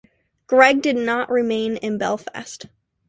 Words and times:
Greg 0.47 0.81
did 0.81 0.95
not 0.95 1.29
remain 1.29 1.77
in 1.77 1.99
Belfast. 1.99 2.65